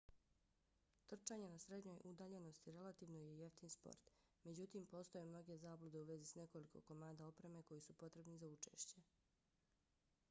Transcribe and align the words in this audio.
trčanje 1.09 1.49
na 1.49 1.59
srednjoj 1.65 1.99
udaljenosti 2.11 2.73
relativno 2.77 3.19
je 3.21 3.37
jeftin 3.41 3.69
sport. 3.75 4.09
međutim 4.43 4.85
postoje 4.95 5.25
mnoge 5.25 5.57
zablude 5.65 6.01
u 6.01 6.09
vezi 6.09 6.25
s 6.25 6.35
nekoliko 6.35 6.81
komada 6.91 7.25
opreme 7.27 7.63
koji 7.63 7.81
su 7.81 7.93
potrebni 7.93 8.37
za 8.37 8.49
učešće 8.49 9.01